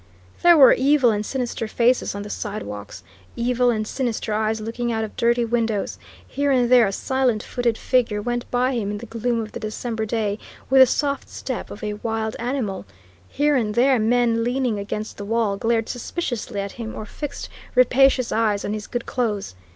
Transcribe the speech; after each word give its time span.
There 0.41 0.57
were 0.57 0.73
evil 0.73 1.11
and 1.11 1.23
sinister 1.23 1.67
faces 1.67 2.15
on 2.15 2.23
the 2.23 2.29
sidewalks; 2.31 3.03
evil 3.35 3.69
and 3.69 3.85
sinister 3.87 4.33
eyes 4.33 4.59
looking 4.59 4.91
out 4.91 5.03
of 5.03 5.15
dirty 5.15 5.45
windows; 5.45 5.99
here 6.25 6.49
and 6.49 6.71
there 6.71 6.87
a 6.87 6.91
silent 6.91 7.43
footed 7.43 7.77
figure 7.77 8.19
went 8.19 8.49
by 8.49 8.73
him 8.73 8.89
in 8.89 8.97
the 8.97 9.05
gloom 9.05 9.39
of 9.41 9.51
the 9.51 9.59
December 9.59 10.07
day 10.07 10.39
with 10.71 10.81
the 10.81 10.87
soft 10.87 11.29
step 11.29 11.69
of 11.69 11.83
a 11.83 11.93
wild 12.01 12.35
animal; 12.39 12.87
here 13.27 13.55
and 13.55 13.75
there, 13.75 13.99
men 13.99 14.43
leaning 14.43 14.79
against 14.79 15.17
the 15.17 15.25
wall, 15.25 15.55
glared 15.55 15.87
suspiciously 15.87 16.59
at 16.59 16.71
him 16.71 16.95
or 16.95 17.05
fixed 17.05 17.47
rapacious 17.75 18.31
eyes 18.31 18.65
on 18.65 18.73
his 18.73 18.87
good 18.87 19.05
clothes. 19.05 19.53